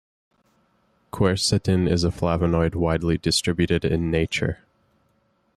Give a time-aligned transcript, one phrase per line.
[1.13, 4.61] Quercetin is a flavonoid widely distributed in nature.